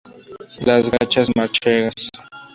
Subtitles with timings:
[0.65, 2.09] Las gachas manchegas.